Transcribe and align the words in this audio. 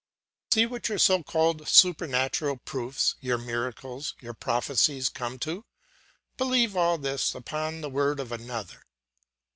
"See 0.51 0.65
what 0.65 0.89
your 0.89 0.97
so 0.97 1.21
called 1.21 1.67
supernatural 1.67 2.57
proofs, 2.57 3.13
your 3.19 3.37
miracles, 3.37 4.15
your 4.19 4.33
prophecies 4.33 5.09
come 5.09 5.37
to: 5.45 5.63
believe 6.37 6.75
all 6.75 6.97
this 6.97 7.35
upon 7.35 7.81
the 7.81 7.89
word 7.91 8.19
of 8.19 8.31
another. 8.31 8.81